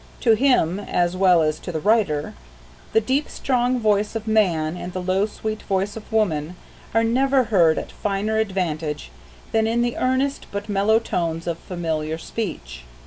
[0.21, 2.33] To him, as well as to the writer,
[2.91, 6.55] the deep strong voice of man and the low sweet voice of woman
[6.91, 9.11] are never heard at finer advantage
[9.51, 12.81] than in the earnest but mellow tones of familiar speech.